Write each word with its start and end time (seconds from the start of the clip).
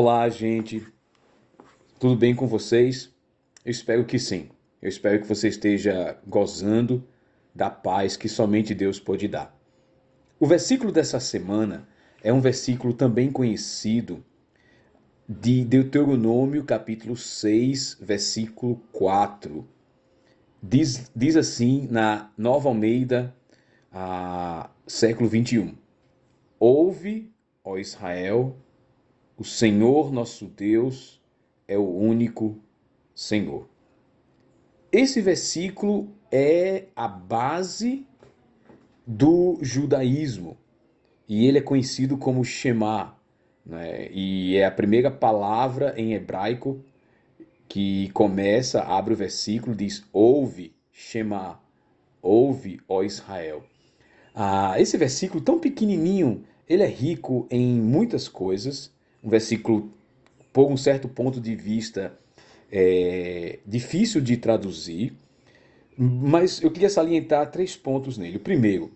Olá, 0.00 0.28
gente. 0.28 0.86
Tudo 1.98 2.14
bem 2.14 2.32
com 2.32 2.46
vocês? 2.46 3.12
Eu 3.64 3.72
espero 3.72 4.04
que 4.04 4.16
sim. 4.16 4.48
Eu 4.80 4.88
espero 4.88 5.20
que 5.20 5.26
você 5.26 5.48
esteja 5.48 6.16
gozando 6.24 7.02
da 7.52 7.68
paz 7.68 8.16
que 8.16 8.28
somente 8.28 8.76
Deus 8.76 9.00
pode 9.00 9.26
dar. 9.26 9.52
O 10.38 10.46
versículo 10.46 10.92
dessa 10.92 11.18
semana 11.18 11.88
é 12.22 12.32
um 12.32 12.40
versículo 12.40 12.94
também 12.94 13.32
conhecido 13.32 14.24
de 15.28 15.64
Deuteronômio, 15.64 16.62
capítulo 16.62 17.16
6, 17.16 17.98
versículo 18.00 18.76
4. 18.92 19.66
Diz, 20.62 21.10
diz 21.12 21.34
assim 21.34 21.88
na 21.90 22.30
Nova 22.38 22.68
Almeida, 22.68 23.34
a, 23.90 24.70
século 24.86 25.28
21. 25.28 25.74
Ouve, 26.60 27.32
ó 27.64 27.76
Israel, 27.76 28.56
o 29.38 29.44
Senhor 29.44 30.12
nosso 30.12 30.46
Deus 30.46 31.20
é 31.68 31.78
o 31.78 31.88
único 31.88 32.58
Senhor. 33.14 33.68
Esse 34.90 35.20
versículo 35.20 36.08
é 36.30 36.86
a 36.96 37.06
base 37.06 38.04
do 39.06 39.58
judaísmo 39.62 40.56
e 41.28 41.46
ele 41.46 41.58
é 41.58 41.62
conhecido 41.62 42.18
como 42.18 42.44
Shema, 42.44 43.16
né? 43.64 44.10
e 44.10 44.56
é 44.56 44.64
a 44.64 44.70
primeira 44.72 45.10
palavra 45.10 45.94
em 45.96 46.14
hebraico 46.14 46.82
que 47.68 48.10
começa, 48.10 48.82
abre 48.82 49.14
o 49.14 49.16
versículo, 49.16 49.76
diz: 49.76 50.04
Ouve, 50.12 50.74
Shema, 50.90 51.60
ouve, 52.20 52.80
ó 52.88 53.04
Israel. 53.04 53.62
Ah, 54.34 54.80
esse 54.80 54.96
versículo 54.96 55.40
tão 55.40 55.60
pequenininho, 55.60 56.44
ele 56.66 56.82
é 56.82 56.88
rico 56.88 57.46
em 57.50 57.80
muitas 57.80 58.26
coisas. 58.26 58.92
Um 59.22 59.28
versículo, 59.28 59.92
por 60.52 60.70
um 60.70 60.76
certo 60.76 61.08
ponto 61.08 61.40
de 61.40 61.54
vista, 61.54 62.18
é, 62.70 63.58
difícil 63.66 64.20
de 64.20 64.36
traduzir, 64.36 65.12
mas 65.96 66.62
eu 66.62 66.70
queria 66.70 66.90
salientar 66.90 67.50
três 67.50 67.76
pontos 67.76 68.16
nele. 68.16 68.36
O 68.36 68.40
primeiro, 68.40 68.92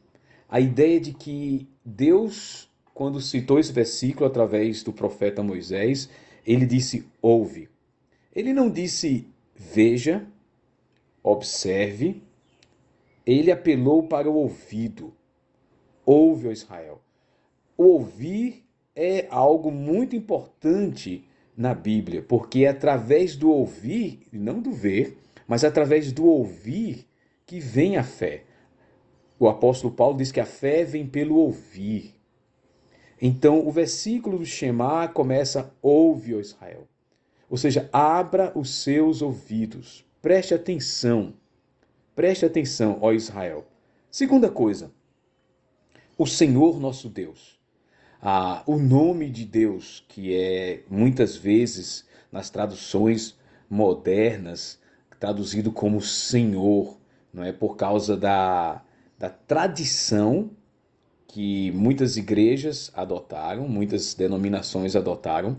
a 0.48 0.60
ideia 0.60 1.00
de 1.00 1.12
que 1.12 1.66
Deus, 1.84 2.70
quando 2.94 3.20
citou 3.20 3.58
esse 3.58 3.72
versículo 3.72 4.26
através 4.26 4.82
do 4.82 4.92
profeta 4.92 5.42
Moisés, 5.42 6.08
ele 6.46 6.66
disse: 6.66 7.04
ouve. 7.20 7.68
Ele 8.34 8.52
não 8.52 8.70
disse 8.70 9.26
veja, 9.54 10.26
observe, 11.22 12.22
ele 13.24 13.50
apelou 13.50 14.04
para 14.04 14.30
o 14.30 14.34
ouvido. 14.34 15.14
Ouve, 16.04 16.48
ó 16.48 16.50
Israel. 16.50 17.00
O 17.76 17.84
ouvir 17.84 18.64
é 18.94 19.26
algo 19.30 19.70
muito 19.70 20.14
importante 20.14 21.24
na 21.56 21.74
Bíblia, 21.74 22.22
porque 22.22 22.64
é 22.64 22.68
através 22.68 23.36
do 23.36 23.50
ouvir, 23.50 24.26
não 24.32 24.60
do 24.60 24.72
ver, 24.72 25.18
mas 25.46 25.64
através 25.64 26.12
do 26.12 26.26
ouvir 26.26 27.06
que 27.46 27.58
vem 27.58 27.96
a 27.96 28.02
fé. 28.02 28.44
O 29.38 29.48
apóstolo 29.48 29.92
Paulo 29.92 30.16
diz 30.16 30.30
que 30.30 30.40
a 30.40 30.46
fé 30.46 30.84
vem 30.84 31.06
pelo 31.06 31.36
ouvir. 31.36 32.14
Então, 33.20 33.66
o 33.66 33.70
versículo 33.70 34.38
do 34.38 34.46
Shema 34.46 35.08
começa: 35.08 35.72
Ouve, 35.80 36.34
ó 36.34 36.40
Israel. 36.40 36.86
Ou 37.48 37.56
seja, 37.56 37.88
abra 37.92 38.52
os 38.54 38.82
seus 38.82 39.20
ouvidos, 39.20 40.04
preste 40.20 40.54
atenção. 40.54 41.34
Preste 42.14 42.44
atenção, 42.44 42.98
ó 43.00 43.12
Israel. 43.12 43.66
Segunda 44.10 44.50
coisa, 44.50 44.92
o 46.18 46.26
Senhor 46.26 46.78
nosso 46.78 47.08
Deus 47.08 47.61
ah, 48.22 48.62
o 48.66 48.78
nome 48.78 49.28
de 49.28 49.44
Deus, 49.44 50.04
que 50.06 50.32
é 50.32 50.84
muitas 50.88 51.36
vezes 51.36 52.06
nas 52.30 52.48
traduções 52.48 53.36
modernas 53.68 54.78
traduzido 55.18 55.72
como 55.72 56.00
Senhor, 56.00 56.96
não 57.32 57.42
é 57.42 57.52
por 57.52 57.76
causa 57.76 58.16
da, 58.16 58.82
da 59.18 59.28
tradição 59.28 60.50
que 61.26 61.72
muitas 61.72 62.16
igrejas 62.16 62.92
adotaram, 62.94 63.66
muitas 63.66 64.14
denominações 64.14 64.94
adotaram, 64.94 65.56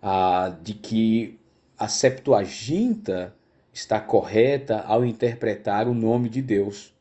ah, 0.00 0.56
de 0.62 0.74
que 0.74 1.40
a 1.76 1.88
Septuaginta 1.88 3.34
está 3.72 3.98
correta 3.98 4.80
ao 4.80 5.04
interpretar 5.04 5.88
o 5.88 5.94
nome 5.94 6.28
de 6.28 6.42
Deus. 6.42 6.92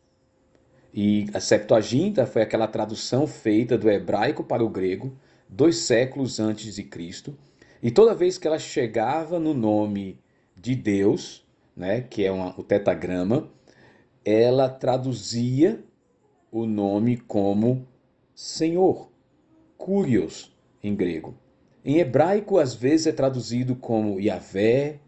E 0.94 1.27
a 1.33 1.39
Septuaginta 1.39 2.25
foi 2.25 2.41
aquela 2.41 2.67
tradução 2.67 3.27
feita 3.27 3.77
do 3.77 3.89
hebraico 3.89 4.44
para 4.44 4.63
o 4.63 4.69
grego, 4.69 5.16
dois 5.47 5.77
séculos 5.77 6.39
antes 6.39 6.75
de 6.75 6.83
Cristo. 6.83 7.38
E 7.81 7.91
toda 7.91 8.16
vez 8.16 8.38
que 8.38 8.47
ela 8.47 8.59
chegava 8.59 9.39
no 9.39 9.53
nome 9.53 10.19
de 10.55 10.75
Deus, 10.75 11.47
né, 11.75 12.01
que 12.01 12.25
é 12.25 12.31
uma, 12.31 12.59
o 12.59 12.63
tetagrama, 12.63 13.50
ela 14.25 14.67
traduzia 14.67 15.83
o 16.51 16.66
nome 16.66 17.17
como 17.17 17.88
Senhor, 18.33 19.09
Curios 19.77 20.56
em 20.83 20.95
grego. 20.95 21.38
Em 21.85 22.00
hebraico, 22.00 22.57
às 22.57 22.73
vezes 22.73 23.07
é 23.07 23.11
traduzido 23.11 23.75
como 23.75 24.19
Yahvé, 24.19 25.00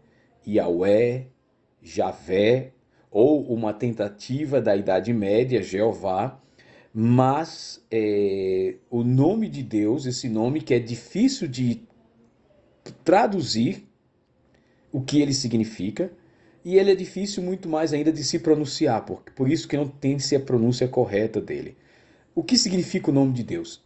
Yahweh, 0.46 1.28
Javé 1.82 2.72
ou 3.12 3.42
uma 3.52 3.74
tentativa 3.74 4.60
da 4.60 4.74
Idade 4.74 5.12
Média, 5.12 5.62
Jeová, 5.62 6.40
mas 6.94 7.84
é, 7.90 8.76
o 8.90 9.04
nome 9.04 9.48
de 9.48 9.62
Deus, 9.62 10.06
esse 10.06 10.28
nome 10.28 10.62
que 10.62 10.72
é 10.72 10.78
difícil 10.78 11.46
de 11.46 11.82
traduzir 13.04 13.86
o 14.90 15.02
que 15.02 15.20
ele 15.20 15.34
significa, 15.34 16.10
e 16.64 16.78
ele 16.78 16.92
é 16.92 16.94
difícil 16.94 17.42
muito 17.42 17.68
mais 17.68 17.92
ainda 17.92 18.12
de 18.12 18.24
se 18.24 18.38
pronunciar, 18.38 19.04
por, 19.04 19.22
por 19.34 19.50
isso 19.50 19.68
que 19.68 19.76
não 19.76 19.88
tem-se 19.88 20.34
a 20.34 20.40
pronúncia 20.40 20.88
correta 20.88 21.40
dele. 21.40 21.76
O 22.34 22.42
que 22.42 22.56
significa 22.56 23.10
o 23.10 23.14
nome 23.14 23.32
de 23.32 23.42
Deus? 23.42 23.84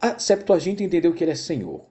A 0.00 0.18
Septuaginta 0.18 0.82
entendeu 0.82 1.12
que 1.12 1.22
ele 1.22 1.30
é 1.30 1.36
Senhor. 1.36 1.84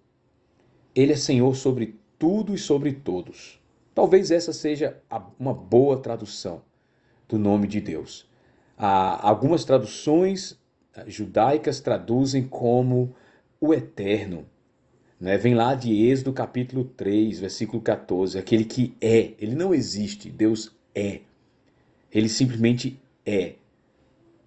Ele 0.94 1.14
é 1.14 1.16
Senhor 1.16 1.56
sobre 1.56 1.96
tudo 2.20 2.54
e 2.54 2.58
sobre 2.58 2.92
todos. 2.92 3.61
Talvez 3.94 4.32
essa 4.32 4.54
seja 4.54 4.98
uma 5.38 5.54
boa 5.54 5.98
tradução 5.98 6.62
do 7.28 7.38
nome 7.38 7.68
de 7.68 7.82
Deus. 7.82 8.26
algumas 8.78 9.66
traduções 9.66 10.60
ah, 10.96 11.04
judaicas 11.08 11.80
traduzem 11.80 12.48
como 12.48 13.14
o 13.60 13.74
Eterno. 13.74 14.46
Né? 15.20 15.38
Vem 15.38 15.54
lá 15.54 15.76
de 15.76 15.94
Êxodo 16.08 16.34
capítulo 16.34 16.86
3, 16.86 17.40
versículo 17.40 17.82
14, 17.82 18.38
aquele 18.38 18.66
que 18.66 18.96
é, 19.00 19.34
ele 19.38 19.56
não 19.56 19.74
existe, 19.74 20.30
Deus 20.30 20.76
é. 20.96 21.22
Ele 22.12 22.30
simplesmente 22.30 23.00
é. 23.26 23.56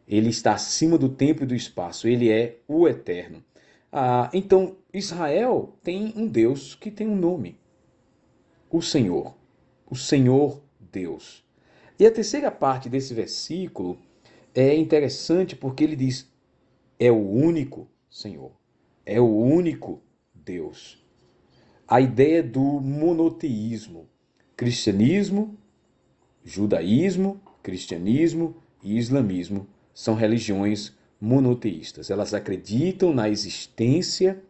Ele 0.09 0.31
está 0.31 0.55
acima 0.55 0.99
do 0.99 1.09
tempo 1.09 1.45
e 1.45 1.47
do 1.47 1.55
espaço, 1.55 2.09
ele 2.09 2.31
é 2.31 2.57
o 2.67 2.89
Eterno. 2.89 3.45
Ah, 3.93 4.31
então, 4.33 4.77
Israel 4.93 5.75
tem 5.83 6.13
um 6.17 6.27
Deus 6.27 6.75
que 6.75 6.91
tem 6.91 7.07
um 7.07 7.17
nome 7.17 7.57
o 8.75 8.83
Senhor, 8.83 9.37
o 9.89 9.95
Senhor 9.95 10.61
Deus. 10.91 11.45
E 11.97 12.05
a 12.05 12.11
terceira 12.11 12.51
parte 12.51 12.89
desse 12.89 13.15
versículo 13.15 13.97
é 14.53 14.75
interessante 14.75 15.55
porque 15.55 15.85
ele 15.85 15.95
diz: 15.95 16.29
é 16.99 17.09
o 17.09 17.31
único 17.31 17.87
Senhor, 18.11 18.51
é 19.07 19.21
o 19.21 19.33
único 19.33 20.03
Deus. 20.35 21.01
A 21.87 22.01
ideia 22.01 22.43
do 22.43 22.81
monoteísmo, 22.81 24.09
cristianismo, 24.57 25.57
judaísmo, 26.45 27.41
cristianismo 27.63 28.57
e 28.83 28.99
islamismo 28.99 29.69
são 29.95 30.17
religiões 30.17 30.93
monoteístas. 31.21 32.11
Elas 32.11 32.35
acreditam 32.35 33.15
na 33.15 33.29
existência 33.29 34.43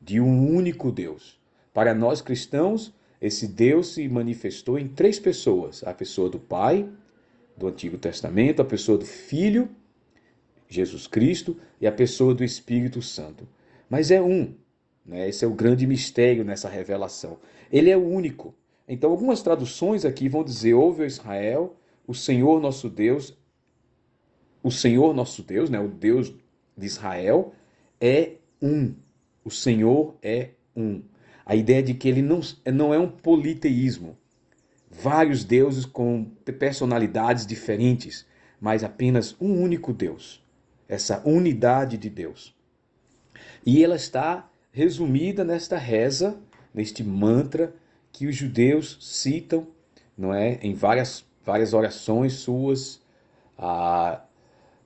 de 0.00 0.20
um 0.20 0.52
único 0.52 0.90
Deus. 0.90 1.40
Para 1.72 1.94
nós 1.94 2.20
cristãos, 2.20 2.92
esse 3.22 3.46
Deus 3.46 3.94
se 3.94 4.08
manifestou 4.08 4.76
em 4.76 4.88
três 4.88 5.20
pessoas: 5.20 5.84
a 5.84 5.94
pessoa 5.94 6.28
do 6.28 6.40
Pai, 6.40 6.88
do 7.56 7.68
Antigo 7.68 7.96
Testamento, 7.96 8.60
a 8.60 8.64
pessoa 8.64 8.98
do 8.98 9.06
Filho, 9.06 9.70
Jesus 10.68 11.06
Cristo, 11.06 11.56
e 11.80 11.86
a 11.86 11.92
pessoa 11.92 12.34
do 12.34 12.42
Espírito 12.42 13.00
Santo. 13.00 13.46
Mas 13.88 14.10
é 14.10 14.20
um. 14.20 14.52
Né? 15.06 15.28
Esse 15.28 15.44
é 15.44 15.48
o 15.48 15.54
grande 15.54 15.86
mistério 15.86 16.44
nessa 16.44 16.68
revelação. 16.68 17.38
Ele 17.70 17.90
é 17.90 17.96
o 17.96 18.04
único. 18.04 18.52
Então, 18.88 19.12
algumas 19.12 19.40
traduções 19.40 20.04
aqui 20.04 20.28
vão 20.28 20.42
dizer: 20.42 20.74
Ouve, 20.74 21.06
Israel, 21.06 21.76
o 22.04 22.14
Senhor 22.14 22.60
nosso 22.60 22.90
Deus, 22.90 23.38
o 24.64 24.70
Senhor 24.72 25.14
nosso 25.14 25.44
Deus, 25.44 25.70
né? 25.70 25.78
o 25.78 25.86
Deus 25.86 26.34
de 26.76 26.86
Israel, 26.86 27.54
é 28.00 28.32
um. 28.60 28.96
O 29.44 29.50
Senhor 29.50 30.16
é 30.20 30.50
um 30.74 31.02
a 31.44 31.54
ideia 31.54 31.82
de 31.82 31.94
que 31.94 32.08
ele 32.08 32.22
não, 32.22 32.40
não 32.72 32.94
é 32.94 32.98
um 32.98 33.08
politeísmo, 33.08 34.16
vários 34.90 35.44
deuses 35.44 35.84
com 35.84 36.24
personalidades 36.58 37.46
diferentes, 37.46 38.26
mas 38.60 38.84
apenas 38.84 39.36
um 39.40 39.60
único 39.60 39.92
Deus, 39.92 40.42
essa 40.88 41.22
unidade 41.26 41.96
de 41.96 42.08
Deus. 42.08 42.54
E 43.64 43.82
ela 43.82 43.96
está 43.96 44.48
resumida 44.70 45.44
nesta 45.44 45.76
reza, 45.76 46.38
neste 46.72 47.02
mantra 47.02 47.74
que 48.12 48.26
os 48.26 48.36
judeus 48.36 48.98
citam, 49.00 49.66
não 50.16 50.32
é, 50.32 50.58
em 50.62 50.74
várias 50.74 51.24
várias 51.44 51.72
orações 51.72 52.34
suas, 52.34 53.00
ah, 53.58 54.22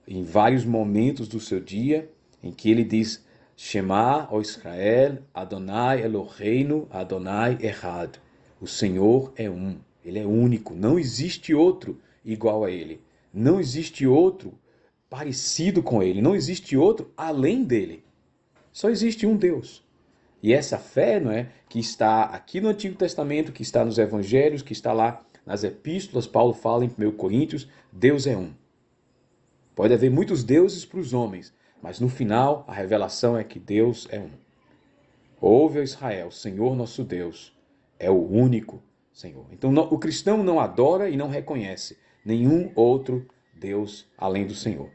em 0.06 0.22
vários 0.22 0.64
momentos 0.64 1.28
do 1.28 1.40
seu 1.40 1.60
dia, 1.60 2.10
em 2.42 2.52
que 2.52 2.70
ele 2.70 2.84
diz 2.84 3.24
Shema, 3.56 4.28
ó 4.30 4.40
Israel, 4.40 5.22
Adonai 5.32 6.02
Eloheinu, 6.02 6.86
Adonai 6.90 7.56
Errad. 7.60 8.16
O 8.60 8.66
Senhor 8.66 9.32
é 9.34 9.48
um, 9.48 9.78
ele 10.04 10.18
é 10.18 10.26
único, 10.26 10.74
não 10.74 10.98
existe 10.98 11.54
outro 11.54 11.98
igual 12.22 12.64
a 12.64 12.70
ele. 12.70 13.00
Não 13.32 13.58
existe 13.58 14.06
outro 14.06 14.52
parecido 15.08 15.82
com 15.82 16.02
ele, 16.02 16.20
não 16.20 16.34
existe 16.34 16.76
outro 16.76 17.10
além 17.16 17.64
dele. 17.64 18.04
Só 18.72 18.90
existe 18.90 19.26
um 19.26 19.36
Deus. 19.36 19.82
E 20.42 20.52
essa 20.52 20.76
fé, 20.76 21.18
não 21.18 21.32
é, 21.32 21.48
que 21.68 21.78
está 21.78 22.24
aqui 22.24 22.60
no 22.60 22.68
Antigo 22.68 22.94
Testamento, 22.94 23.52
que 23.52 23.62
está 23.62 23.84
nos 23.84 23.98
evangelhos, 23.98 24.62
que 24.62 24.74
está 24.74 24.92
lá 24.92 25.24
nas 25.46 25.64
epístolas, 25.64 26.26
Paulo 26.26 26.52
fala 26.52 26.84
em 26.84 26.88
1 26.88 27.12
Coríntios, 27.12 27.68
Deus 27.90 28.26
é 28.26 28.36
um. 28.36 28.52
Pode 29.74 29.94
haver 29.94 30.10
muitos 30.10 30.44
deuses 30.44 30.84
para 30.84 31.00
os 31.00 31.12
homens, 31.12 31.54
mas 31.82 32.00
no 32.00 32.08
final 32.08 32.64
a 32.66 32.72
revelação 32.72 33.36
é 33.36 33.44
que 33.44 33.58
Deus 33.58 34.06
é 34.10 34.18
um. 34.18 34.30
Ouve, 35.40 35.82
Israel, 35.82 36.30
Senhor 36.30 36.74
nosso 36.74 37.04
Deus 37.04 37.56
é 37.98 38.10
o 38.10 38.26
único 38.26 38.82
Senhor. 39.12 39.46
Então 39.52 39.72
o 39.74 39.98
cristão 39.98 40.42
não 40.42 40.60
adora 40.60 41.08
e 41.08 41.16
não 41.16 41.28
reconhece 41.28 41.98
nenhum 42.24 42.70
outro 42.74 43.26
Deus 43.54 44.06
além 44.18 44.46
do 44.46 44.54
Senhor. 44.54 44.90